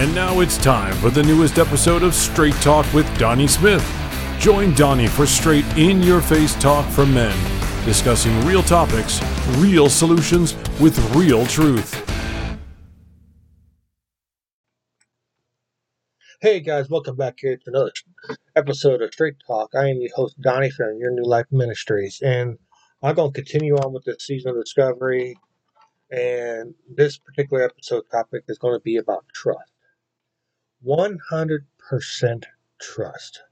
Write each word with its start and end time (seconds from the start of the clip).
And 0.00 0.14
now 0.14 0.40
it's 0.40 0.56
time 0.56 0.94
for 0.94 1.10
the 1.10 1.22
newest 1.22 1.58
episode 1.58 2.02
of 2.02 2.14
Straight 2.14 2.54
Talk 2.62 2.90
with 2.94 3.06
Donnie 3.18 3.46
Smith. 3.46 3.86
Join 4.38 4.72
Donnie 4.72 5.08
for 5.08 5.26
straight 5.26 5.66
in 5.76 6.02
your 6.02 6.22
face 6.22 6.54
talk 6.54 6.88
from 6.88 7.12
men, 7.12 7.36
discussing 7.84 8.32
real 8.46 8.62
topics, 8.62 9.20
real 9.58 9.90
solutions 9.90 10.54
with 10.80 10.98
real 11.14 11.44
truth. 11.44 11.94
Hey 16.40 16.60
guys, 16.60 16.88
welcome 16.88 17.16
back 17.16 17.34
here 17.38 17.58
to 17.58 17.62
another 17.66 17.92
episode 18.56 19.02
of 19.02 19.12
Straight 19.12 19.36
Talk. 19.46 19.74
I 19.74 19.90
am 19.90 20.00
your 20.00 20.14
host 20.16 20.40
Donnie 20.40 20.70
from 20.70 20.96
Your 20.98 21.10
New 21.10 21.24
Life 21.24 21.48
Ministries, 21.50 22.22
and 22.24 22.58
I'm 23.02 23.16
going 23.16 23.34
to 23.34 23.42
continue 23.42 23.76
on 23.76 23.92
with 23.92 24.04
the 24.04 24.16
season 24.18 24.52
of 24.52 24.64
discovery. 24.64 25.36
And 26.10 26.74
this 26.88 27.18
particular 27.18 27.64
episode 27.64 28.04
topic 28.10 28.44
is 28.48 28.56
going 28.56 28.74
to 28.74 28.82
be 28.82 28.96
about 28.96 29.26
trust. 29.34 29.70
100% 30.86 32.44
trust. 32.80 33.42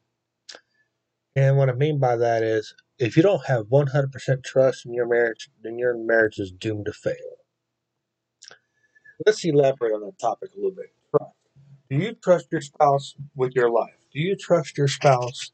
And 1.36 1.56
what 1.56 1.68
I 1.68 1.72
mean 1.72 1.98
by 1.98 2.16
that 2.16 2.42
is 2.42 2.74
if 2.98 3.16
you 3.16 3.22
don't 3.22 3.46
have 3.46 3.66
100% 3.66 4.44
trust 4.44 4.86
in 4.86 4.94
your 4.94 5.06
marriage, 5.06 5.50
then 5.62 5.78
your 5.78 5.96
marriage 5.96 6.38
is 6.38 6.50
doomed 6.50 6.86
to 6.86 6.92
fail. 6.92 7.14
Let's 9.24 9.44
elaborate 9.44 9.92
on 9.92 10.00
that 10.02 10.18
topic 10.18 10.50
a 10.54 10.56
little 10.56 10.72
bit. 10.72 10.92
Trust. 11.10 11.34
Do 11.90 11.96
you 11.96 12.12
trust 12.14 12.48
your 12.50 12.60
spouse 12.60 13.14
with 13.34 13.52
your 13.54 13.70
life? 13.70 13.94
Do 14.12 14.20
you 14.20 14.36
trust 14.36 14.78
your 14.78 14.88
spouse 14.88 15.52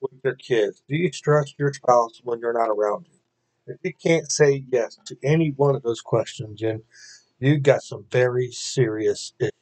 with 0.00 0.12
your 0.24 0.34
kids? 0.34 0.82
Do 0.88 0.96
you 0.96 1.10
trust 1.10 1.54
your 1.58 1.72
spouse 1.72 2.20
when 2.24 2.40
you're 2.40 2.52
not 2.52 2.70
around 2.70 3.06
you? 3.10 3.18
If 3.66 3.78
you 3.82 3.92
can't 3.94 4.30
say 4.30 4.64
yes 4.70 4.98
to 5.06 5.16
any 5.22 5.50
one 5.50 5.76
of 5.76 5.82
those 5.82 6.00
questions, 6.00 6.60
then 6.60 6.82
you've 7.38 7.62
got 7.62 7.82
some 7.82 8.06
very 8.10 8.50
serious 8.50 9.34
issues 9.38 9.52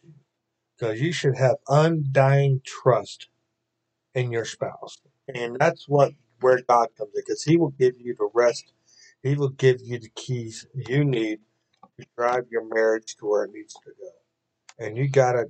because 0.80 1.00
you 1.00 1.12
should 1.12 1.36
have 1.36 1.56
undying 1.68 2.62
trust 2.64 3.28
in 4.14 4.30
your 4.30 4.44
spouse. 4.44 5.00
And 5.32 5.56
that's 5.58 5.88
what 5.88 6.12
where 6.40 6.60
God 6.66 6.88
comes 6.96 7.10
in 7.14 7.22
because 7.26 7.42
He 7.42 7.56
will 7.56 7.70
give 7.70 7.94
you 7.98 8.14
the 8.18 8.30
rest, 8.34 8.72
He 9.22 9.34
will 9.34 9.50
give 9.50 9.80
you 9.82 9.98
the 9.98 10.10
keys 10.14 10.66
you 10.74 11.04
need 11.04 11.40
to 11.98 12.06
drive 12.16 12.46
your 12.50 12.66
marriage 12.74 13.16
to 13.16 13.26
where 13.26 13.44
it 13.44 13.52
needs 13.52 13.74
to 13.74 13.90
go. 14.00 14.84
And 14.84 14.96
you 14.96 15.10
got 15.10 15.32
to 15.32 15.46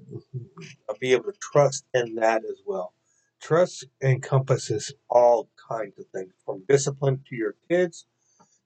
be 1.01 1.13
able 1.13 1.25
to 1.25 1.39
trust 1.41 1.85
in 1.95 2.17
that 2.17 2.43
as 2.45 2.61
well. 2.67 2.95
Trust 3.41 3.87
encompasses 4.03 4.93
all 5.09 5.49
kinds 5.69 5.99
of 5.99 6.07
things 6.13 6.33
from 6.45 6.65
discipline 6.69 7.23
to 7.29 7.37
your 7.37 7.55
kids 7.69 8.07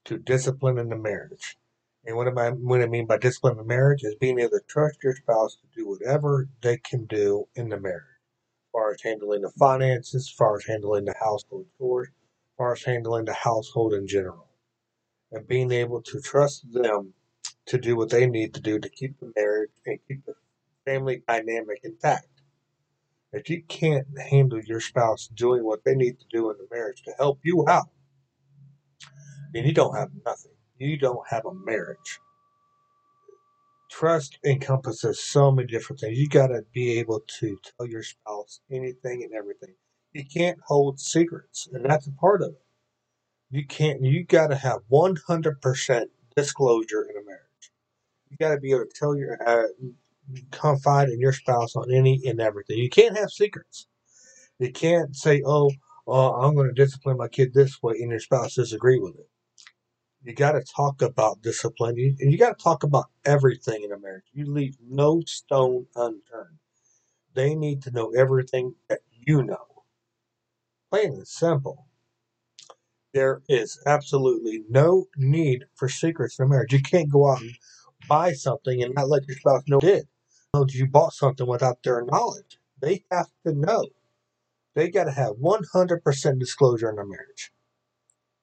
to 0.07 0.19
discipline 0.19 0.79
in 0.79 0.89
the 0.89 0.97
marriage. 0.97 1.59
And 2.07 2.17
what, 2.17 2.29
am 2.29 2.37
I, 2.37 2.51
what 2.51 2.83
I 2.83 2.87
mean 2.87 3.07
by 3.07 3.17
discipline 3.17 3.59
in 3.59 3.67
marriage 3.67 4.03
is 4.03 4.15
being 4.17 4.39
able 4.39 4.51
to 4.51 4.61
trust 4.69 4.99
your 5.03 5.15
spouse 5.15 5.57
to 5.57 5.67
do 5.75 5.89
whatever 5.89 6.49
they 6.61 6.77
can 6.77 7.07
do 7.07 7.49
in 7.55 7.71
the 7.71 7.81
marriage. 7.81 8.03
As 8.03 8.73
far 8.73 8.93
as 8.93 9.03
handling 9.03 9.43
the 9.43 9.51
finances, 9.51 10.27
as 10.27 10.31
far 10.31 10.57
as 10.57 10.67
handling 10.67 11.07
the 11.07 11.15
household 11.19 11.67
chores, 11.79 12.09
as 12.09 12.57
far 12.59 12.73
as 12.75 12.83
handling 12.83 13.25
the 13.25 13.33
household 13.33 13.95
in 13.95 14.07
general. 14.07 14.49
And 15.33 15.49
being 15.49 15.73
able 15.73 16.03
to 16.03 16.21
trust 16.21 16.71
them 16.73 17.15
to 17.67 17.79
do 17.79 17.97
what 17.97 18.11
they 18.11 18.27
need 18.27 18.53
to 18.55 18.61
do 18.61 18.79
to 18.79 18.89
keep 18.91 19.19
the 19.19 19.33
marriage 19.35 19.71
and 19.87 19.99
keep 20.07 20.27
the 20.27 20.35
family 20.85 21.23
dynamic 21.27 21.81
intact. 21.85 22.29
If 23.33 23.49
you 23.49 23.63
can't 23.67 24.07
handle 24.31 24.61
your 24.61 24.81
spouse 24.81 25.29
doing 25.29 25.65
what 25.65 25.85
they 25.85 25.95
need 25.95 26.21
to 26.21 26.27
do 26.31 26.51
in 26.51 26.59
the 26.59 26.69
marriage 26.71 27.03
to 27.05 27.13
help 27.19 27.41
you 27.43 27.65
out, 27.67 27.89
then 29.55 29.65
you 29.65 29.73
don't 29.73 29.97
have 29.97 30.11
nothing 30.25 30.53
you 30.79 30.99
don't 30.99 31.27
have 31.29 31.47
a 31.47 31.55
marriage. 31.55 32.21
Trust 33.91 34.39
encompasses 34.45 35.23
so 35.23 35.51
many 35.53 35.69
different 35.69 36.01
things. 36.01 36.19
You 36.19 36.29
got 36.29 36.49
to 36.49 36.65
be 36.73 36.99
able 36.99 37.23
to 37.41 37.59
tell 37.63 37.87
your 37.87 38.03
spouse 38.03 38.61
anything 38.71 39.23
and 39.23 39.33
everything. 39.33 39.75
You 40.13 40.25
can't 40.25 40.59
hold 40.67 41.01
secrets, 41.01 41.69
and 41.73 41.85
that's 41.85 42.07
a 42.07 42.13
part 42.13 42.43
of 42.43 42.51
it. 42.51 42.63
You 43.51 43.67
can't. 43.67 44.03
You 44.03 44.25
got 44.25 44.49
to 44.49 44.57
have 44.57 44.81
one 44.89 45.17
hundred 45.29 45.61
percent 45.61 46.11
disclosure 46.37 47.03
in 47.05 47.17
a 47.17 47.25
marriage. 47.25 47.41
You 48.31 48.37
got 48.39 48.55
to 48.55 48.61
be 48.61 48.73
able 48.73 48.87
to 48.87 48.93
tell 48.95 49.17
your 49.17 49.39
uh, 49.47 49.69
confide 50.51 51.09
in 51.09 51.21
your 51.21 51.33
spouse 51.33 51.77
on 51.77 51.93
any 51.93 52.21
and 52.27 52.41
everything. 52.41 52.79
You 52.79 52.91
can't 52.91 53.17
have 53.19 53.31
secrets. 53.31 53.87
You 54.59 54.73
can't 54.73 55.15
say, 55.17 55.43
"Oh, 55.47 55.71
uh, 56.09 56.33
I'm 56.41 56.55
going 56.55 56.69
to 56.69 56.75
discipline 56.75 57.19
my 57.19 57.29
kid 57.29 57.55
this 57.55 57.83
way," 57.83 57.95
and 58.01 58.11
your 58.11 58.21
spouse 58.21 58.55
disagree 58.55 58.99
with 58.99 59.17
it 59.17 59.29
you 60.25 60.35
got 60.35 60.53
to 60.53 60.63
talk 60.63 61.03
about 61.03 61.43
discipline 61.43 61.97
you, 61.97 62.17
and 62.21 62.33
you 62.33 62.39
got 62.39 62.59
to 62.59 62.63
talk 62.63 62.83
about 62.83 63.07
everything 63.25 63.83
in 63.85 63.93
a 63.93 63.99
marriage. 63.99 64.25
You 64.33 64.47
leave 64.47 64.77
no 64.81 65.23
stone 65.27 65.87
unturned. 65.95 66.59
They 67.35 67.55
need 67.55 67.83
to 67.83 67.91
know 67.91 68.11
everything 68.11 68.75
that 68.89 69.01
you 69.11 69.43
know. 69.43 69.85
Plain 70.91 71.13
and 71.15 71.29
simple. 71.29 71.87
There 73.13 73.43
is 73.49 73.81
absolutely 73.87 74.65
no 74.69 75.07
need 75.17 75.67
for 75.75 75.89
secrets 75.89 76.39
in 76.39 76.49
marriage. 76.49 76.73
You 76.73 76.83
can't 76.83 77.13
go 77.13 77.31
out 77.31 77.41
and 77.41 77.55
buy 78.09 78.33
something 78.33 78.83
and 78.83 78.95
not 78.95 79.09
let 79.09 79.27
your 79.29 79.37
spouse 79.37 79.63
know 79.69 79.79
you 79.83 79.89
did. 79.89 80.09
You 80.75 80.87
bought 80.87 81.13
something 81.13 81.47
without 81.47 81.83
their 81.83 82.05
knowledge. 82.05 82.59
They 82.81 83.05
have 83.11 83.29
to 83.47 83.53
know. 83.53 83.87
They 84.75 84.91
got 84.91 85.05
to 85.05 85.13
have 85.13 85.37
100% 85.37 86.39
disclosure 86.39 86.91
in 86.91 86.99
a 86.99 87.07
marriage. 87.07 87.53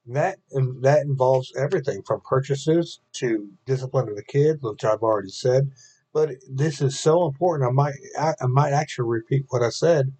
That 0.06 0.38
that 0.80 1.02
involves 1.02 1.52
everything 1.56 2.02
from 2.02 2.22
purchases 2.22 3.00
to 3.14 3.50
discipline 3.66 4.08
of 4.08 4.16
the 4.16 4.24
kids, 4.24 4.60
which 4.62 4.84
I've 4.84 5.02
already 5.02 5.28
said. 5.30 5.70
But 6.12 6.30
this 6.50 6.82
is 6.82 6.98
so 6.98 7.26
important. 7.26 7.68
I 7.68 7.72
might 7.72 7.94
I, 8.18 8.34
I 8.40 8.46
might 8.46 8.72
actually 8.72 9.08
repeat 9.08 9.46
what 9.50 9.62
I 9.62 9.70
said 9.70 10.12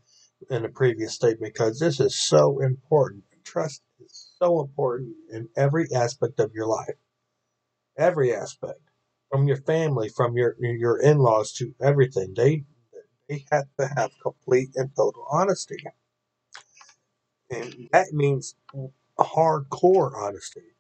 in 0.50 0.62
the 0.62 0.68
previous 0.68 1.14
statement 1.14 1.52
because 1.54 1.80
this 1.80 1.98
is 1.98 2.14
so 2.14 2.60
important. 2.60 3.24
Trust 3.44 3.82
is 3.98 4.34
so 4.38 4.60
important 4.60 5.16
in 5.32 5.48
every 5.56 5.88
aspect 5.92 6.38
of 6.38 6.52
your 6.54 6.66
life. 6.66 6.94
Every 7.98 8.34
aspect, 8.34 8.80
from 9.30 9.48
your 9.48 9.58
family, 9.58 10.08
from 10.08 10.36
your 10.36 10.56
your 10.60 11.00
in 11.00 11.18
laws 11.18 11.52
to 11.54 11.74
everything. 11.82 12.34
They 12.36 12.64
they 13.28 13.44
have 13.50 13.66
to 13.80 13.88
have 13.96 14.12
complete 14.22 14.70
and 14.76 14.90
total 14.96 15.26
honesty, 15.30 15.78
and 17.50 17.88
that 17.92 18.12
means 18.12 18.54
hardcore 19.24 20.14
honesty. 20.16 20.76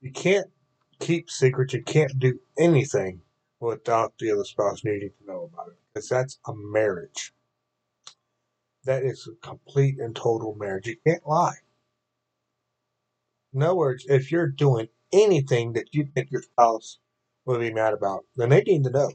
You 0.00 0.12
can't 0.12 0.50
keep 0.98 1.30
secrets. 1.30 1.74
You 1.74 1.82
can't 1.82 2.18
do 2.18 2.38
anything 2.58 3.22
without 3.60 4.14
the 4.18 4.30
other 4.30 4.44
spouse 4.44 4.84
needing 4.84 5.10
to 5.18 5.26
know 5.26 5.50
about 5.52 5.68
it 5.68 5.78
because 5.92 6.08
that's 6.08 6.38
a 6.46 6.54
marriage. 6.54 7.32
That 8.84 9.02
is 9.02 9.28
a 9.28 9.46
complete 9.46 9.98
and 9.98 10.16
total 10.16 10.54
marriage. 10.54 10.86
You 10.86 10.96
can't 11.06 11.26
lie. 11.26 11.56
In 13.52 13.62
other 13.62 13.74
words, 13.74 14.06
if 14.08 14.32
you're 14.32 14.46
doing 14.46 14.88
anything 15.12 15.72
that 15.74 15.92
you 15.92 16.06
think 16.14 16.30
your 16.30 16.42
spouse 16.42 16.98
will 17.44 17.58
be 17.58 17.72
mad 17.72 17.92
about, 17.92 18.24
then 18.36 18.50
they 18.50 18.62
need 18.62 18.84
to 18.84 18.90
know. 18.90 19.10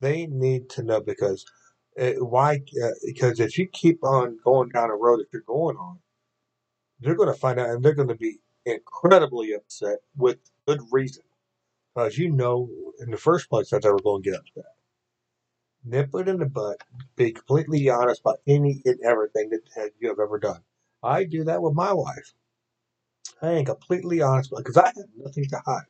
They 0.00 0.26
need 0.26 0.70
to 0.70 0.82
know 0.82 1.00
because 1.00 1.44
uh, 2.00 2.12
why? 2.20 2.62
Uh, 2.82 2.90
because 3.04 3.40
if 3.40 3.58
you 3.58 3.66
keep 3.66 4.02
on 4.04 4.38
going 4.44 4.70
down 4.70 4.90
a 4.90 4.94
road 4.94 5.18
that 5.18 5.26
you're 5.32 5.42
going 5.42 5.76
on, 5.76 5.98
they're 7.00 7.16
going 7.16 7.32
to 7.32 7.38
find 7.38 7.58
out 7.58 7.70
and 7.70 7.82
they're 7.82 7.94
going 7.94 8.08
to 8.08 8.14
be 8.14 8.38
incredibly 8.64 9.52
upset 9.54 9.98
with 10.16 10.38
good 10.66 10.80
reason. 10.90 11.24
Because 11.94 12.18
you 12.18 12.30
know, 12.30 12.68
in 13.00 13.10
the 13.10 13.16
first 13.16 13.48
place, 13.48 13.70
that 13.70 13.82
they 13.82 13.90
were 13.90 13.98
going 13.98 14.22
to 14.22 14.30
get 14.30 14.38
upset. 14.38 14.72
Nip 15.84 16.10
it 16.14 16.28
in 16.28 16.38
the 16.38 16.46
butt. 16.46 16.82
Be 17.16 17.32
completely 17.32 17.88
honest 17.88 18.20
about 18.20 18.40
any 18.46 18.82
and 18.84 19.00
everything 19.02 19.50
that 19.50 19.92
you 19.98 20.08
have 20.08 20.20
ever 20.20 20.38
done. 20.38 20.60
I 21.02 21.24
do 21.24 21.44
that 21.44 21.62
with 21.62 21.74
my 21.74 21.92
wife. 21.92 22.34
I 23.40 23.52
am 23.52 23.64
completely 23.64 24.20
honest 24.20 24.52
because 24.54 24.76
I 24.76 24.86
have 24.86 25.08
nothing 25.16 25.46
to 25.46 25.62
hide. 25.64 25.86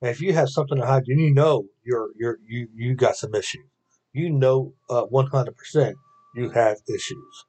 And 0.00 0.10
if 0.10 0.20
you 0.20 0.32
have 0.32 0.50
something 0.50 0.78
to 0.78 0.86
hide, 0.86 1.04
then 1.06 1.20
you 1.20 1.32
know 1.32 1.66
you're 1.84 2.10
you're 2.18 2.38
you 2.44 2.68
you 2.74 2.94
got 2.94 3.16
some 3.16 3.34
issues. 3.34 3.64
You 4.12 4.30
know, 4.30 4.74
uh, 4.90 5.02
one 5.04 5.28
hundred 5.28 5.56
percent, 5.56 5.96
you 6.34 6.50
have 6.50 6.78
issues. 6.88 7.44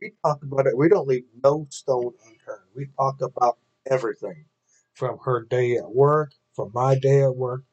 We 0.00 0.12
talk 0.24 0.42
about 0.42 0.66
it. 0.66 0.76
We 0.76 0.88
don't 0.88 1.08
leave 1.08 1.26
no 1.42 1.66
stone 1.70 2.14
unturned. 2.26 2.68
We 2.74 2.88
talk 2.98 3.20
about 3.20 3.58
everything 3.90 4.46
from 4.94 5.18
her 5.24 5.44
day 5.44 5.76
at 5.76 5.90
work, 5.94 6.32
from 6.54 6.72
my 6.74 6.98
day 6.98 7.22
at 7.22 7.36
work, 7.36 7.64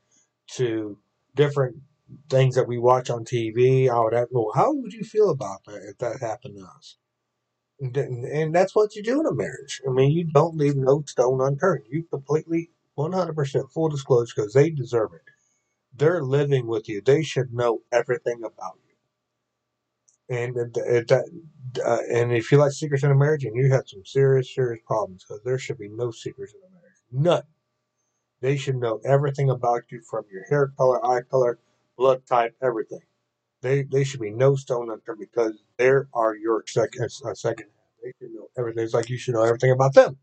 to 0.56 0.98
different 1.36 1.78
things 2.30 2.56
that 2.56 2.68
we 2.68 2.78
watch 2.78 3.10
on 3.10 3.26
TV. 3.26 3.90
all 3.90 4.10
that. 4.12 4.30
well, 4.32 4.52
how 4.56 4.74
would 4.74 4.94
you 4.94 5.04
feel 5.04 5.32
about 5.32 5.66
that 5.66 5.84
if 5.90 5.98
that 6.00 6.20
happened 6.22 6.58
to 6.58 6.66
us? 6.66 6.98
And, 7.80 8.54
that's 8.56 8.76
what 8.76 8.96
you 8.96 9.04
do 9.04 9.20
in 9.22 9.26
a 9.26 9.34
marriage. 9.34 9.82
I 9.88 9.92
mean, 9.92 10.12
you 10.12 10.26
don't 10.26 10.58
leave 10.58 10.76
no 10.76 11.04
stone 11.08 11.42
unturned. 11.42 11.86
You 11.90 12.04
completely, 12.04 12.72
100% 12.98 13.72
full 13.72 13.90
disclosure 13.90 14.34
because 14.36 14.54
they 14.54 14.70
deserve 14.70 15.14
it. 15.14 15.22
They're 15.94 16.24
living 16.24 16.68
with 16.68 16.90
you. 16.90 17.02
They 17.02 17.24
should 17.24 17.54
know 17.54 17.82
everything 17.92 18.44
about 18.44 18.80
you. 18.88 18.91
And 20.32 20.56
that, 20.56 21.30
uh, 21.86 21.98
and 22.10 22.32
if 22.32 22.52
you 22.52 22.58
like 22.58 22.72
secrets 22.72 23.04
in 23.04 23.12
a 23.12 23.16
marriage, 23.16 23.44
and 23.44 23.54
you 23.54 23.70
have 23.74 23.88
some 23.88 24.06
serious, 24.06 24.56
serious 24.56 24.82
problems, 24.88 25.26
because 25.26 25.44
there 25.44 25.60
should 25.60 25.78
be 25.78 25.90
no 25.90 26.12
secrets 26.12 26.54
in 26.54 26.62
a 26.66 26.72
marriage, 26.72 27.02
none. 27.12 27.44
They 28.40 28.56
should 28.56 28.78
know 28.78 29.02
everything 29.06 29.50
about 29.50 29.84
you, 29.92 30.02
from 30.10 30.24
your 30.32 30.46
hair 30.46 30.72
color, 30.78 31.06
eye 31.06 31.24
color, 31.30 31.60
blood 31.98 32.26
type, 32.26 32.56
everything. 32.62 33.02
They 33.62 33.84
they 33.84 34.06
should 34.06 34.22
be 34.22 34.32
no 34.32 34.56
stone 34.56 34.90
unturned 34.90 35.20
because 35.20 35.62
they 35.78 35.92
are 36.14 36.36
your 36.36 36.64
second 36.66 37.10
uh, 37.26 37.34
second. 37.34 37.68
They 38.02 38.14
should 38.18 38.34
know 38.34 38.48
everything. 38.58 38.86
It's 38.86 38.94
like 38.94 39.10
you 39.10 39.18
should 39.18 39.36
know 39.36 39.44
everything 39.44 39.72
about 39.72 39.94
them. 39.96 40.18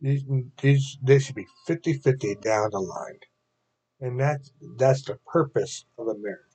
These, 0.00 0.24
these 0.60 0.98
they 1.02 1.20
should 1.20 1.36
be 1.36 1.46
50-50 1.68 2.40
down 2.42 2.70
the 2.72 2.80
line, 2.80 3.20
and 4.00 4.18
that's 4.18 4.50
that's 4.76 5.02
the 5.04 5.18
purpose 5.26 5.84
of 5.98 6.08
a 6.08 6.14
marriage. 6.18 6.49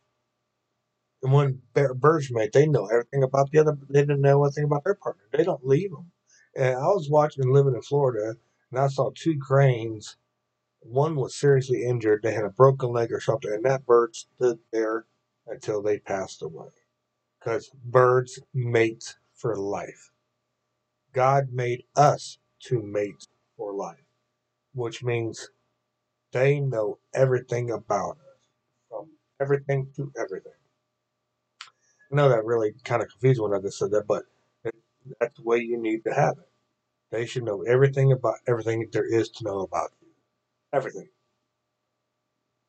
When 1.31 1.61
birds 1.95 2.31
mate, 2.31 2.53
they 2.53 2.67
know 2.67 2.85
everything 2.85 3.23
about 3.23 3.49
the 3.51 3.59
other. 3.59 3.77
They 3.89 4.01
didn't 4.01 4.21
know 4.21 4.43
anything 4.43 4.65
about 4.65 4.83
their 4.83 4.95
partner. 4.95 5.23
They 5.31 5.43
don't 5.43 5.65
leave 5.65 5.91
them. 5.91 6.11
And 6.55 6.75
I 6.75 6.87
was 6.87 7.09
watching 7.09 7.43
and 7.43 7.53
living 7.53 7.73
in 7.73 7.81
Florida, 7.81 8.35
and 8.71 8.79
I 8.79 8.87
saw 8.87 9.11
two 9.15 9.37
cranes. 9.39 10.17
One 10.81 11.15
was 11.15 11.35
seriously 11.35 11.83
injured. 11.83 12.21
They 12.21 12.33
had 12.33 12.45
a 12.45 12.49
broken 12.49 12.91
leg 12.91 13.11
or 13.11 13.19
something, 13.19 13.51
and 13.51 13.65
that 13.65 13.85
bird 13.87 14.15
stood 14.15 14.59
there 14.71 15.07
until 15.47 15.81
they 15.81 15.99
passed 15.99 16.43
away. 16.43 16.69
Because 17.39 17.71
birds 17.83 18.39
mate 18.53 19.15
for 19.33 19.55
life. 19.55 20.11
God 21.13 21.51
made 21.51 21.85
us 21.95 22.37
to 22.65 22.81
mate 22.81 23.27
for 23.57 23.73
life, 23.73 24.05
which 24.73 25.03
means 25.03 25.49
they 26.31 26.59
know 26.59 26.99
everything 27.13 27.71
about 27.71 28.17
us, 28.17 28.47
from 28.89 29.09
everything 29.39 29.91
to 29.95 30.11
everything. 30.17 30.51
Know 32.15 32.29
that 32.29 32.45
really 32.45 32.73
kind 32.85 33.01
of 33.01 33.09
confused 33.09 33.41
when 33.41 33.53
I 33.53 33.59
just 33.59 33.77
said 33.77 33.91
that, 33.91 34.07
but 34.07 34.23
that's 35.19 35.35
the 35.35 35.43
way 35.43 35.57
you 35.57 35.77
need 35.77 36.05
to 36.05 36.13
have 36.13 36.37
it. 36.37 36.47
They 37.11 37.25
should 37.25 37.43
know 37.43 37.63
everything 37.63 38.13
about 38.13 38.35
everything 38.47 38.87
there 38.93 39.05
is 39.05 39.29
to 39.31 39.43
know 39.43 39.59
about 39.59 39.91
you. 40.01 40.07
Everything. 40.71 41.09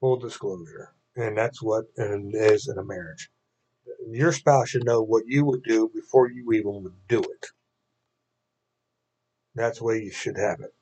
Full 0.00 0.16
disclosure. 0.16 0.94
And 1.14 1.38
that's 1.38 1.62
what 1.62 1.84
it 1.96 2.34
is 2.34 2.66
in 2.66 2.76
a 2.78 2.84
marriage. 2.84 3.30
Your 4.10 4.32
spouse 4.32 4.70
should 4.70 4.84
know 4.84 5.00
what 5.00 5.28
you 5.28 5.44
would 5.44 5.62
do 5.62 5.92
before 5.94 6.28
you 6.28 6.52
even 6.52 6.82
would 6.82 6.92
do 7.08 7.20
it. 7.20 7.46
That's 9.54 9.78
the 9.78 9.84
way 9.84 10.02
you 10.02 10.10
should 10.10 10.38
have 10.38 10.58
it. 10.60 10.74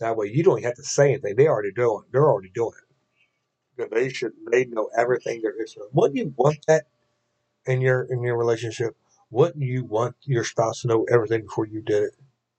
That 0.00 0.18
way 0.18 0.26
you 0.26 0.44
don't 0.44 0.62
have 0.62 0.74
to 0.74 0.82
say 0.82 1.12
anything. 1.12 1.36
They 1.36 1.48
already 1.48 1.72
doing 1.72 2.02
it. 2.06 2.12
They're 2.12 2.28
already 2.28 2.50
doing 2.50 2.74
it. 3.78 3.90
They 3.90 4.10
should 4.10 4.32
they 4.52 4.66
know 4.66 4.90
everything 4.94 5.40
there 5.40 5.60
is. 5.62 5.74
Wouldn't 5.94 6.18
you 6.18 6.34
want 6.36 6.58
that 6.66 6.86
in 7.68 7.80
your 7.82 8.02
in 8.04 8.22
your 8.22 8.36
relationship? 8.36 8.96
Wouldn't 9.30 9.62
you 9.62 9.84
want 9.84 10.16
your 10.22 10.44
spouse 10.44 10.82
to 10.82 10.88
know 10.88 11.04
everything 11.04 11.42
before 11.42 11.66
you 11.66 11.82
did 11.82 12.02
it? 12.04 12.14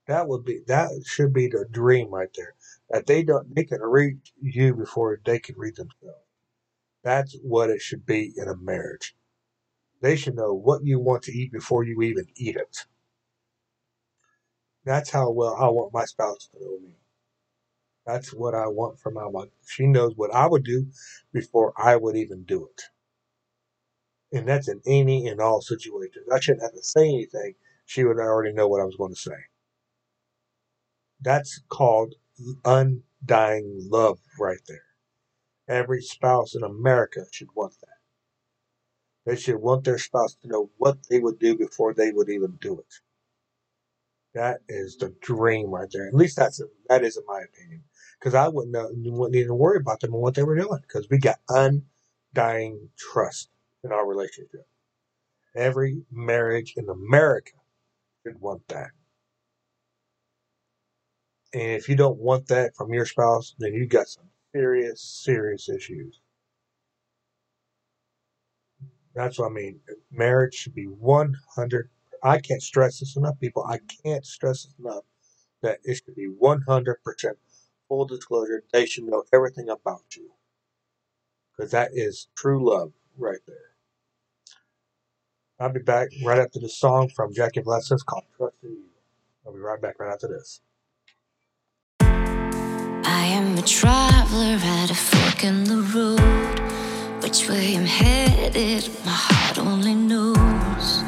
That 0.08 0.28
would 0.28 0.46
be 0.46 0.62
that 0.68 0.92
should 1.06 1.34
be 1.34 1.48
the 1.48 1.66
dream 1.70 2.10
right 2.12 2.30
there. 2.36 2.54
That 2.90 3.08
they 3.08 3.24
don't 3.24 3.54
they 3.54 3.66
can 3.66 3.82
read 3.82 4.20
you 4.42 4.76
before 4.76 5.20
they 5.26 5.40
can 5.40 5.56
read 5.58 5.76
themselves. 5.76 6.26
That's 7.04 7.36
what 7.44 7.70
it 7.70 7.82
should 7.82 8.06
be 8.06 8.34
in 8.38 8.48
a 8.48 8.56
marriage. 8.56 9.16
They 10.02 10.16
should 10.16 10.36
know 10.36 10.54
what 10.54 10.86
you 10.86 11.00
want 11.00 11.24
to 11.24 11.32
eat 11.32 11.52
before 11.52 11.84
you 11.84 12.02
even 12.02 12.28
eat 12.36 12.56
it. 12.56 12.86
That's 14.86 15.10
how 15.10 15.32
well 15.32 15.56
I 15.56 15.70
want 15.70 15.94
my 15.94 16.06
spouse 16.06 16.50
to 16.52 16.60
know 16.60 16.80
me. 16.80 16.96
That's 18.06 18.34
what 18.34 18.56
I 18.56 18.68
want 18.68 19.00
from 19.00 19.16
my 19.16 19.28
wife. 19.28 19.50
She 19.68 19.86
knows 19.86 20.14
what 20.16 20.34
I 20.34 20.48
would 20.48 20.64
do 20.64 20.88
before 21.34 21.74
I 21.78 21.96
would 21.96 22.16
even 22.16 22.44
do 22.44 22.68
it. 22.68 22.84
And 24.32 24.48
that's 24.48 24.68
in 24.68 24.82
any 24.86 25.28
and 25.28 25.42
all 25.42 25.62
situations. 25.62 26.28
I 26.32 26.40
shouldn't 26.40 26.64
have 26.64 26.74
to 26.74 26.84
say 26.84 27.08
anything. 27.08 27.56
She 27.86 28.04
would 28.04 28.18
already 28.18 28.54
know 28.54 28.68
what 28.68 28.82
I 28.82 28.86
was 28.86 28.96
going 28.96 29.14
to 29.14 29.20
say. 29.20 29.46
That's 31.22 31.62
called 31.70 32.14
undying 32.64 33.88
love 33.90 34.20
right 34.40 34.62
there. 34.68 34.84
Every 35.68 36.02
spouse 36.02 36.56
in 36.56 36.64
America 36.64 37.26
should 37.32 37.50
want 37.56 37.74
that. 37.82 37.88
They 39.26 39.36
should 39.36 39.58
want 39.58 39.84
their 39.84 39.98
spouse 39.98 40.36
to 40.36 40.48
know 40.48 40.70
what 40.78 40.98
they 41.10 41.20
would 41.20 41.40
do 41.40 41.58
before 41.58 41.94
they 41.94 42.12
would 42.12 42.30
even 42.30 42.58
do 42.62 42.80
it. 42.80 42.94
That 44.34 44.62
is 44.70 44.98
the 44.98 45.14
dream 45.22 45.72
right 45.72 45.90
there. 45.92 46.08
At 46.08 46.14
least 46.14 46.38
that's 46.38 46.62
that 46.88 47.04
is 47.04 47.18
in 47.18 47.24
my 47.28 47.42
opinion. 47.42 47.84
Because 48.20 48.36
I 48.36 48.48
wouldn't 48.48 48.74
know, 48.74 48.90
wouldn't 48.94 49.36
even 49.36 49.58
worry 49.58 49.78
about 49.78 50.00
them 50.02 50.14
and 50.14 50.22
what 50.22 50.36
they 50.36 50.44
were 50.44 50.56
doing. 50.56 50.80
Because 50.82 51.08
we 51.10 51.18
got 51.18 51.40
undying 51.50 52.90
trust 52.98 53.50
in 53.84 53.92
our 53.92 54.08
relationship. 54.08 54.68
Every 55.56 56.02
marriage 56.12 56.74
in 56.78 56.88
America 56.90 57.54
should 58.24 58.40
want 58.40 58.68
that. 58.68 58.92
And 61.54 61.72
if 61.72 61.90
you 61.90 61.96
don't 61.96 62.20
want 62.20 62.48
that 62.48 62.76
from 62.76 62.94
your 62.94 63.06
spouse, 63.06 63.56
then 63.58 63.74
you 63.74 63.88
got 63.88 64.08
some 64.08 64.26
serious, 64.54 65.02
serious 65.02 65.68
issues. 65.70 66.20
That's 69.16 69.40
what 69.40 69.52
I 69.52 69.54
mean. 69.54 69.80
Marriage 70.12 70.54
should 70.54 70.76
be 70.76 70.86
100 70.86 71.90
I 72.22 72.40
can't 72.40 72.62
stress 72.62 73.00
this 73.00 73.16
enough, 73.16 73.40
people. 73.40 73.64
I 73.64 73.80
can't 74.04 74.26
stress 74.26 74.64
this 74.64 74.76
enough 74.80 75.04
that 75.62 75.80
it 75.84 75.96
should 75.96 76.16
be 76.16 76.28
100% 76.30 76.96
full 77.88 78.06
disclosure. 78.06 78.64
They 78.72 78.86
should 78.86 79.06
know 79.06 79.24
everything 79.34 79.70
about 79.70 80.16
you. 80.16 80.32
Because 81.56 81.72
that 81.72 81.92
is 81.94 82.28
true 82.36 82.70
love 82.70 82.94
right 83.18 83.40
there. 83.48 83.69
I'll 85.62 85.68
be 85.70 85.82
back 85.82 86.08
right 86.24 86.40
after 86.40 86.58
this 86.58 86.78
song 86.78 87.10
from 87.10 87.34
Jackie 87.34 87.60
Blessings 87.60 88.02
called 88.02 88.24
Trust 88.38 88.56
in 88.64 88.70
You. 88.70 88.84
I'll 89.46 89.52
be 89.52 89.60
right 89.60 89.82
back 89.82 90.00
right 90.00 90.14
after 90.14 90.30
this. 90.30 90.62
I 92.00 93.26
am 93.26 93.58
a 93.58 93.62
traveler 93.62 94.58
at 94.62 94.90
a 94.90 94.96
fork 94.96 95.44
in 95.44 95.66
the 95.66 95.82
road. 95.94 97.22
Which 97.22 97.50
way 97.50 97.76
I'm 97.76 97.84
headed, 97.84 98.90
my 99.04 99.12
heart 99.12 99.60
only 99.60 99.96
knows. 99.96 101.04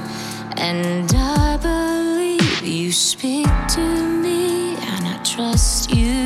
And 0.57 1.09
I 1.15 1.55
believe 1.55 2.61
you 2.61 2.91
speak 2.91 3.47
to 3.69 3.81
me, 4.21 4.75
and 4.75 5.07
I 5.07 5.21
trust 5.23 5.91
you. 5.91 6.20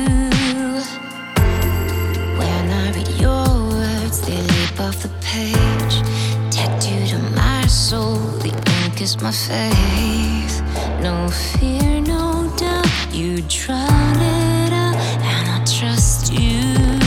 My 9.22 9.30
faith. 9.30 10.62
No 11.00 11.28
fear, 11.28 12.00
no 12.00 12.52
doubt, 12.56 12.86
you 13.12 13.42
drown 13.42 14.16
it 14.16 14.72
out, 14.72 14.96
and 14.96 15.48
I 15.48 15.64
trust 15.64 16.32
you. 16.32 17.05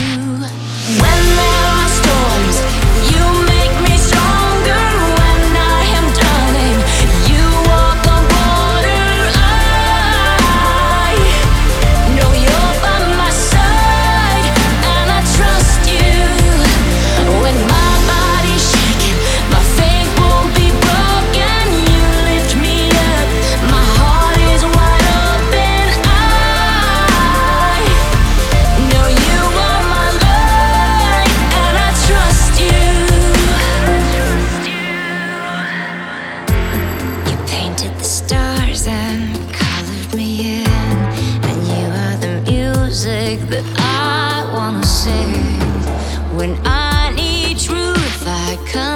when 46.40 46.56
I 46.64 47.12
need 47.14 47.58
truth, 47.58 48.24
I 48.26 48.56
come. 48.72 48.89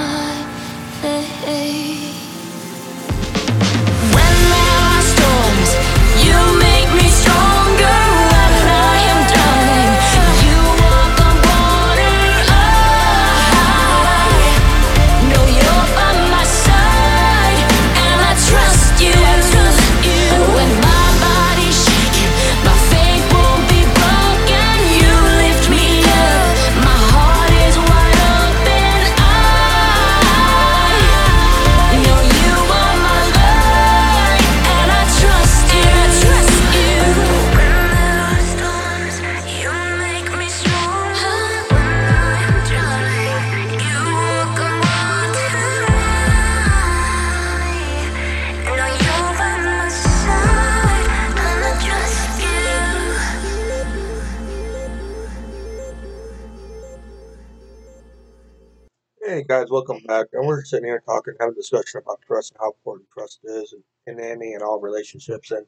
My 0.00 0.46
fate. 1.02 2.29
Hey 59.22 59.44
guys, 59.46 59.70
welcome 59.70 59.98
back. 60.06 60.28
And 60.32 60.46
we're 60.46 60.64
sitting 60.64 60.86
here 60.86 61.02
talking, 61.04 61.34
having 61.38 61.52
a 61.52 61.56
discussion 61.56 62.00
about 62.02 62.22
trust 62.22 62.52
and 62.52 62.60
how 62.60 62.70
important 62.70 63.06
trust 63.12 63.40
is 63.44 63.74
in, 64.06 64.14
in 64.14 64.18
any 64.18 64.54
and 64.54 64.62
all 64.62 64.80
relationships. 64.80 65.50
And 65.50 65.66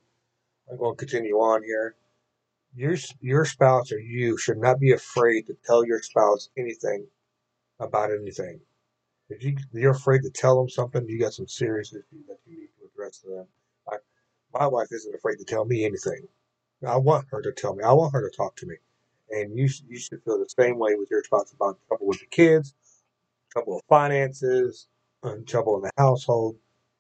I'm 0.71 0.79
going 0.79 0.97
to 0.97 0.99
continue 0.99 1.37
on 1.37 1.63
here. 1.63 1.95
Your 2.75 2.97
your 3.21 3.45
spouse 3.45 3.93
or 3.93 3.99
you 3.99 4.39
should 4.39 4.57
not 4.57 4.81
be 4.81 4.93
afraid 4.93 5.47
to 5.49 5.57
tell 5.67 5.85
your 5.85 6.01
spouse 6.01 6.49
anything 6.57 7.07
about 7.79 8.11
anything. 8.11 8.61
If 9.29 9.45
you 9.45 9.57
you're 9.73 9.93
afraid 9.93 10.23
to 10.23 10.31
tell 10.31 10.57
them 10.59 10.71
something, 10.71 11.07
you 11.09 11.19
got 11.21 11.35
some 11.35 11.49
serious 11.49 11.93
issues 11.93 12.27
that 12.29 12.39
you 12.47 12.59
need 12.59 12.71
to 12.81 12.87
address 12.93 13.19
to 13.19 13.29
them. 13.29 13.47
Like 13.87 14.01
my 14.55 14.67
wife 14.67 14.89
isn't 14.93 15.15
afraid 15.15 15.37
to 15.39 15.45
tell 15.45 15.67
me 15.67 15.85
anything. 15.85 16.27
I 16.87 16.97
want 16.97 17.27
her 17.31 17.43
to 17.43 17.53
tell 17.53 17.75
me. 17.75 17.85
I 17.85 17.93
want 17.93 18.15
her 18.15 18.29
to 18.29 18.37
talk 18.37 18.57
to 18.57 18.67
me. 18.67 18.77
And 19.31 19.59
you 19.59 19.69
you 19.89 19.99
should 19.99 20.23
feel 20.25 20.39
the 20.39 20.49
same 20.49 20.79
way 20.79 20.95
with 20.97 21.11
your 21.11 21.23
spouse 21.25 21.53
about 21.53 21.79
trouble 21.89 22.07
with 22.07 22.21
the 22.21 22.27
kids, 22.27 22.75
trouble 23.53 23.77
with 23.77 23.85
finances, 23.89 24.89
and 25.23 25.47
trouble 25.47 25.77
in 25.77 25.83
the 25.83 25.91
household. 25.99 26.57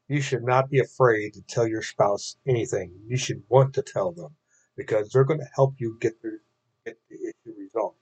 You 0.09 0.21
should 0.21 0.44
not 0.44 0.68
be 0.68 0.80
afraid 0.80 1.35
to 1.35 1.42
tell 1.42 1.66
your 1.66 1.82
spouse 1.82 2.37
anything. 2.47 2.92
You 3.06 3.16
should 3.16 3.42
want 3.49 3.75
to 3.75 3.82
tell 3.82 4.12
them 4.12 4.37
because 4.76 5.11
they're 5.11 5.25
going 5.25 5.40
to 5.40 5.49
help 5.54 5.75
you 5.78 5.97
get 6.00 6.21
the 6.23 6.38
get 6.85 6.99
the 7.09 7.16
issue 7.16 7.56
resolved. 7.59 7.97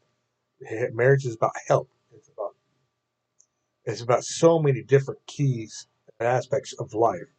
Marriage 0.92 1.25
is 1.25 1.37
about 1.37 1.52
help. 1.69 1.90
It's 2.14 2.28
about 2.28 2.54
it's 3.85 4.00
about 4.02 4.25
so 4.25 4.59
many 4.59 4.83
different 4.83 5.21
keys 5.26 5.87
and 6.19 6.28
aspects 6.28 6.75
of 6.75 6.92
life, 6.95 7.30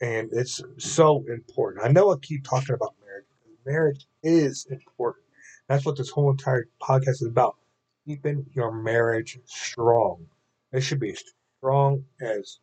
and 0.00 0.30
it's 0.32 0.60
so 0.78 1.24
important. 1.28 1.84
I 1.84 1.92
know 1.92 2.10
I 2.12 2.16
keep 2.20 2.44
talking 2.44 2.74
about 2.74 2.94
marriage. 3.04 3.26
Marriage 3.64 4.06
is 4.22 4.66
important. 4.70 5.24
That's 5.68 5.84
what 5.84 5.96
this 5.96 6.10
whole 6.10 6.30
entire 6.30 6.66
podcast 6.82 7.22
is 7.22 7.28
about. 7.28 7.56
Keeping 8.06 8.46
your 8.52 8.72
marriage 8.72 9.38
strong. 9.46 10.26
It 10.72 10.80
should 10.80 11.00
be 11.00 11.16
strong 11.58 12.04
as 12.20 12.58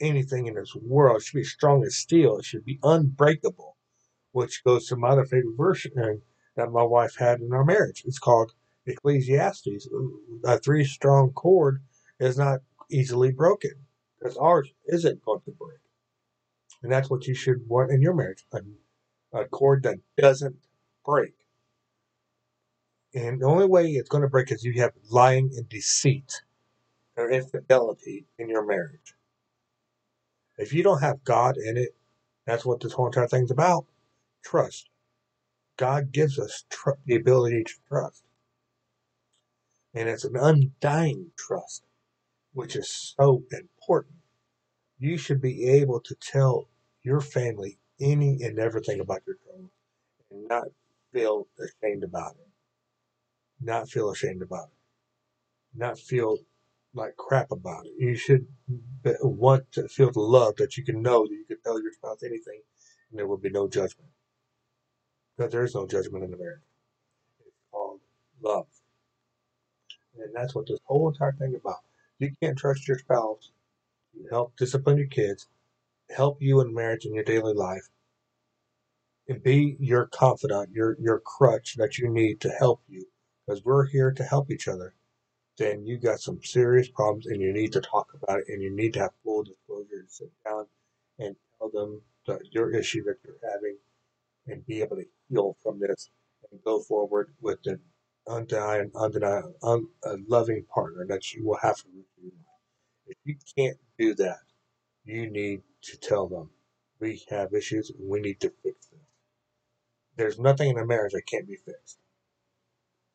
anything 0.00 0.46
in 0.46 0.54
this 0.54 0.74
world. 0.74 1.18
It 1.18 1.24
should 1.24 1.38
be 1.38 1.44
strong 1.44 1.84
as 1.84 1.96
steel. 1.96 2.38
It 2.38 2.44
should 2.44 2.64
be 2.64 2.78
unbreakable, 2.82 3.76
which 4.32 4.62
goes 4.64 4.86
to 4.88 4.96
my 4.96 5.08
other 5.10 5.24
favorite 5.24 5.56
verse 5.56 5.86
uh, 5.86 6.14
that 6.56 6.70
my 6.70 6.82
wife 6.82 7.16
had 7.16 7.40
in 7.40 7.52
our 7.52 7.64
marriage. 7.64 8.02
It's 8.06 8.18
called 8.18 8.52
Ecclesiastes. 8.86 9.88
A 10.44 10.58
three 10.58 10.84
strong 10.84 11.32
cord 11.32 11.82
is 12.20 12.36
not 12.36 12.60
easily 12.90 13.32
broken 13.32 13.72
because 14.18 14.36
ours 14.36 14.68
isn't 14.86 15.24
going 15.24 15.40
to 15.42 15.50
break. 15.52 15.78
And 16.82 16.92
that's 16.92 17.08
what 17.10 17.26
you 17.26 17.34
should 17.34 17.66
want 17.66 17.90
in 17.90 18.02
your 18.02 18.14
marriage 18.14 18.44
a, 18.52 18.60
a 19.32 19.46
cord 19.46 19.82
that 19.84 19.98
doesn't 20.18 20.56
break. 21.04 21.34
And 23.14 23.40
the 23.40 23.46
only 23.46 23.66
way 23.66 23.92
it's 23.92 24.08
going 24.08 24.22
to 24.22 24.28
break 24.28 24.50
is 24.50 24.64
you 24.64 24.80
have 24.80 24.92
lying 25.08 25.52
and 25.56 25.68
deceit 25.68 26.42
or 27.16 27.30
infidelity 27.30 28.26
in 28.38 28.48
your 28.48 28.66
marriage. 28.66 29.14
If 30.58 30.72
you 30.72 30.82
don't 30.82 31.00
have 31.00 31.24
God 31.24 31.56
in 31.56 31.76
it, 31.76 31.94
that's 32.46 32.64
what 32.64 32.80
this 32.80 32.92
whole 32.92 33.06
entire 33.06 33.28
thing's 33.28 33.52
about. 33.52 33.86
Trust. 34.44 34.88
God 35.76 36.12
gives 36.12 36.38
us 36.38 36.64
tr- 36.70 36.90
the 37.06 37.16
ability 37.16 37.64
to 37.64 37.74
trust. 37.88 38.24
And 39.94 40.08
it's 40.08 40.24
an 40.24 40.36
undying 40.36 41.30
trust, 41.38 41.84
which 42.52 42.74
is 42.76 43.14
so 43.16 43.44
important. 43.52 44.16
You 44.98 45.16
should 45.18 45.40
be 45.40 45.68
able 45.68 46.00
to 46.00 46.14
tell 46.16 46.68
your 47.02 47.20
family 47.20 47.78
any 48.00 48.42
and 48.42 48.58
everything 48.58 49.00
about 49.00 49.22
your 49.26 49.36
troubles 49.44 49.70
and 50.30 50.48
not 50.48 50.64
feel 51.12 51.46
ashamed 51.58 52.02
about 52.02 52.32
it. 52.32 52.48
Not 53.64 53.88
feel 53.88 54.10
ashamed 54.10 54.42
about 54.42 54.66
it. 54.66 55.78
Not 55.78 55.98
feel 55.98 56.38
like 56.94 57.16
crap 57.16 57.50
about 57.50 57.86
it. 57.86 57.92
You 57.98 58.14
should 58.14 58.46
want 59.22 59.72
to 59.72 59.88
feel 59.88 60.12
the 60.12 60.20
love 60.20 60.56
that 60.56 60.76
you 60.76 60.84
can 60.84 61.02
know 61.02 61.26
that 61.26 61.34
you 61.34 61.44
can 61.46 61.60
tell 61.64 61.82
your 61.82 61.92
spouse 61.92 62.22
anything 62.22 62.60
and 63.10 63.18
there 63.18 63.26
will 63.26 63.38
be 63.38 63.50
no 63.50 63.68
judgment. 63.68 64.10
Because 65.36 65.52
there 65.52 65.64
is 65.64 65.74
no 65.74 65.86
judgment 65.86 66.24
in 66.24 66.30
the 66.30 66.36
marriage. 66.36 66.60
It's 67.46 67.56
called 67.72 68.00
love. 68.42 68.66
And 70.18 70.34
that's 70.34 70.54
what 70.54 70.68
this 70.68 70.80
whole 70.84 71.08
entire 71.08 71.32
thing 71.32 71.56
about. 71.56 71.80
You 72.18 72.32
can't 72.42 72.58
trust 72.58 72.86
your 72.86 72.98
spouse 72.98 73.50
to 74.14 74.28
help 74.30 74.56
discipline 74.56 74.98
your 74.98 75.08
kids, 75.08 75.48
help 76.14 76.42
you 76.42 76.60
in 76.60 76.74
marriage 76.74 77.06
in 77.06 77.14
your 77.14 77.24
daily 77.24 77.54
life, 77.54 77.88
and 79.28 79.42
be 79.42 79.76
your 79.80 80.06
confidant, 80.06 80.70
your 80.70 80.96
your 81.00 81.20
crutch 81.20 81.76
that 81.76 81.98
you 81.98 82.08
need 82.08 82.40
to 82.42 82.50
help 82.50 82.82
you. 82.88 83.06
Because 83.46 83.64
we're 83.64 83.86
here 83.86 84.12
to 84.12 84.24
help 84.24 84.50
each 84.50 84.68
other. 84.68 84.94
Then 85.56 85.86
you 85.86 85.98
got 85.98 86.20
some 86.20 86.42
serious 86.42 86.88
problems 86.88 87.26
and 87.26 87.40
you 87.40 87.52
need 87.52 87.72
to 87.72 87.80
talk 87.80 88.08
about 88.14 88.40
it 88.40 88.46
and 88.48 88.62
you 88.62 88.74
need 88.74 88.94
to 88.94 89.00
have 89.00 89.12
full 89.22 89.44
disclosure 89.44 90.04
sit 90.08 90.30
down 90.44 90.66
and 91.18 91.36
tell 91.58 91.70
them 91.70 92.02
the, 92.26 92.40
your 92.50 92.72
issue 92.74 93.02
that 93.04 93.16
you're 93.24 93.52
having 93.52 93.76
and 94.46 94.66
be 94.66 94.80
able 94.82 94.96
to 94.96 95.06
heal 95.28 95.56
from 95.62 95.80
this 95.80 96.10
and 96.50 96.62
go 96.62 96.80
forward 96.80 97.32
with 97.40 97.58
an 97.66 97.80
undying, 98.26 98.90
undeniable, 98.94 99.54
un, 99.62 99.86
a 100.04 100.16
loving 100.28 100.64
partner 100.72 101.04
that 101.06 101.32
you 101.32 101.44
will 101.44 101.58
have 101.62 101.76
for 101.78 101.88
your 101.88 102.04
life. 102.24 102.34
If 103.06 103.16
you 103.24 103.36
can't 103.56 103.78
do 103.98 104.14
that, 104.16 104.40
you 105.04 105.30
need 105.30 105.62
to 105.82 105.98
tell 105.98 106.28
them 106.28 106.50
we 107.00 107.22
have 107.30 107.52
issues 107.52 107.90
and 107.90 108.08
we 108.08 108.20
need 108.20 108.40
to 108.40 108.52
fix 108.62 108.86
them. 108.86 109.00
There's 110.16 110.38
nothing 110.38 110.70
in 110.70 110.78
a 110.78 110.86
marriage 110.86 111.12
that 111.12 111.26
can't 111.26 111.46
be 111.46 111.56
fixed. 111.56 111.98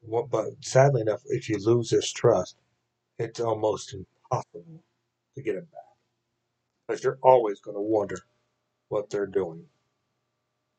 But 0.07 0.47
sadly 0.61 1.01
enough, 1.01 1.21
if 1.27 1.49
you 1.49 1.57
lose 1.59 1.89
this 1.89 2.11
trust, 2.11 2.55
it's 3.19 3.39
almost 3.39 3.93
impossible 3.93 4.83
to 5.35 5.43
get 5.43 5.55
it 5.55 5.71
back 5.71 5.81
because 6.87 7.03
you're 7.03 7.19
always 7.21 7.59
going 7.61 7.75
to 7.77 7.81
wonder 7.81 8.17
what 8.89 9.09
they're 9.09 9.27
doing. 9.27 9.65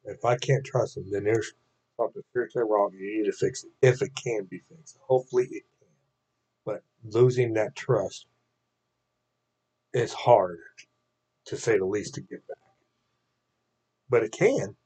If 0.04 0.24
I 0.24 0.36
can't 0.36 0.64
trust 0.64 0.96
them, 0.96 1.10
then 1.10 1.24
there's 1.24 1.52
something 1.98 2.22
seriously 2.32 2.62
wrong 2.64 2.92
you 2.94 3.18
need 3.18 3.26
to 3.30 3.32
fix 3.36 3.64
it 3.64 3.70
if 3.82 4.02
it 4.02 4.12
can 4.16 4.44
be 4.44 4.60
fixed. 4.68 4.98
Hopefully 5.06 5.44
it 5.44 5.64
can. 5.80 5.88
But 6.64 6.82
losing 7.04 7.54
that 7.54 7.76
trust 7.76 8.26
is 9.94 10.12
hard, 10.12 10.58
to 11.46 11.56
say 11.56 11.78
the 11.78 11.84
least, 11.86 12.14
to 12.14 12.20
get 12.22 12.46
back. 12.48 12.58
But 14.10 14.24
it 14.24 14.32
can 14.32 14.76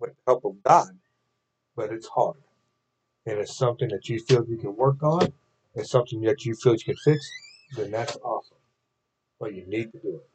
with 0.00 0.10
the 0.10 0.22
help 0.26 0.44
of 0.44 0.62
God. 0.62 0.90
But 1.76 1.92
it's 1.92 2.08
hard. 2.08 2.38
And 3.26 3.38
it's 3.38 3.56
something 3.56 3.88
that 3.90 4.08
you 4.08 4.20
feel 4.20 4.44
you 4.48 4.56
can 4.56 4.76
work 4.76 5.02
on. 5.02 5.32
It's 5.74 5.90
something 5.90 6.20
that 6.22 6.44
you 6.44 6.54
feel 6.54 6.74
you 6.74 6.84
can 6.84 6.96
fix. 6.96 7.20
Then 7.76 7.90
that's 7.90 8.16
awesome. 8.16 8.58
But 9.38 9.54
you 9.54 9.66
need 9.66 9.92
to 9.92 9.98
do 9.98 10.16
it. 10.16 10.30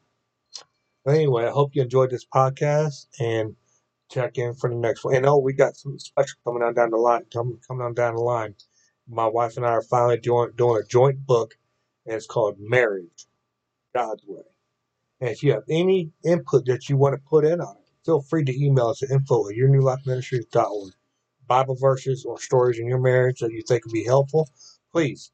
But 1.04 1.14
anyway, 1.14 1.46
I 1.46 1.50
hope 1.50 1.74
you 1.74 1.82
enjoyed 1.82 2.10
this 2.10 2.24
podcast 2.24 3.06
and 3.20 3.54
check 4.10 4.38
in 4.38 4.54
for 4.54 4.70
the 4.70 4.76
next 4.76 5.04
one. 5.04 5.14
And 5.14 5.26
oh, 5.26 5.38
we 5.38 5.52
got 5.52 5.76
some 5.76 5.98
special 5.98 6.38
coming 6.44 6.62
on 6.62 6.74
down 6.74 6.90
the 6.90 6.96
line. 6.96 7.24
Coming 7.32 7.58
on 7.70 7.94
down 7.94 8.16
the 8.16 8.22
line. 8.22 8.54
My 9.08 9.26
wife 9.26 9.56
and 9.56 9.64
I 9.64 9.70
are 9.70 9.82
finally 9.82 10.18
doing 10.18 10.50
doing 10.56 10.82
a 10.82 10.86
joint 10.86 11.24
book, 11.24 11.56
and 12.06 12.16
it's 12.16 12.26
called 12.26 12.56
Marriage, 12.58 13.26
God's 13.94 14.24
Way. 14.26 14.42
And 15.20 15.30
if 15.30 15.42
you 15.42 15.52
have 15.52 15.62
any 15.70 16.10
input 16.24 16.66
that 16.66 16.88
you 16.88 16.96
want 16.96 17.14
to 17.14 17.28
put 17.28 17.44
in 17.44 17.60
on 17.60 17.76
it, 17.76 17.88
feel 18.04 18.20
free 18.20 18.44
to 18.44 18.64
email 18.64 18.88
us 18.88 19.02
at 19.02 19.10
info 19.10 19.48
at 19.48 19.54
yournewlifeministries.org. 19.54 20.92
Bible 21.46 21.76
verses 21.76 22.24
or 22.24 22.40
stories 22.40 22.78
in 22.78 22.86
your 22.86 23.00
marriage 23.00 23.40
that 23.40 23.52
you 23.52 23.62
think 23.62 23.84
would 23.84 23.92
be 23.92 24.04
helpful, 24.04 24.48
please 24.92 25.30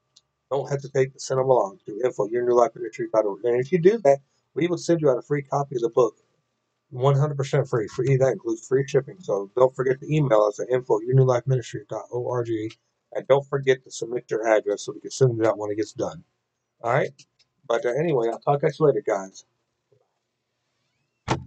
don't 0.51 0.69
hesitate 0.69 1.13
to 1.15 1.21
send 1.21 1.41
them 1.41 1.49
along 1.49 1.79
to 1.87 2.01
info 2.05 2.29
your 2.29 2.45
new 2.45 2.53
yournewlifeministry.org. 2.53 3.45
And 3.45 3.61
if 3.61 3.73
you 3.73 3.79
do 3.79 3.99
that, 4.05 4.19
we 4.55 4.67
will 4.67 4.79
send 4.79 5.01
you 5.01 5.11
out 5.11 5.19
a 5.19 5.23
free 5.23 5.43
copy 5.43 5.77
of 5.77 5.83
the 5.83 5.89
book. 5.89 6.17
100% 6.93 7.69
free. 7.69 7.89
Free 7.89 8.17
that 8.17 8.33
includes 8.33 8.67
free 8.67 8.87
shipping. 8.87 9.17
So 9.21 9.51
don't 9.57 9.75
forget 9.75 9.99
to 10.01 10.15
email 10.15 10.43
us 10.43 10.61
at 10.61 10.69
info 10.71 11.01
yournewlifeministry.org. 11.01 12.51
And 13.15 13.29
don't 13.29 13.47
forget 13.47 13.83
to 13.85 13.91
submit 13.91 14.31
your 14.31 14.47
address 14.47 14.85
so 14.85 14.93
we 14.93 15.01
can 15.01 15.11
send 15.11 15.41
it 15.41 15.47
out 15.47 15.59
when 15.59 15.71
it 15.71 15.77
gets 15.77 15.93
done. 15.93 16.25
All 16.83 16.93
right? 16.93 17.11
But 17.67 17.87
uh, 17.87 17.91
anyway, 17.91 18.29
I'll 18.31 18.39
talk 18.41 18.61
to 18.61 18.73
you 18.79 18.87
later, 18.87 19.03
guys. 19.07 19.45